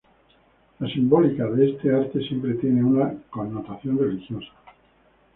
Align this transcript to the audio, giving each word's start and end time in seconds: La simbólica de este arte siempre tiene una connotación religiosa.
La 0.79 0.89
simbólica 0.89 1.45
de 1.45 1.69
este 1.73 1.93
arte 1.93 2.23
siempre 2.27 2.55
tiene 2.55 2.83
una 2.83 3.13
connotación 3.29 3.99
religiosa. 3.99 4.49